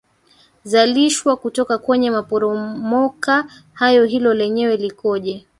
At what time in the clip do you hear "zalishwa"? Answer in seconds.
0.63-1.35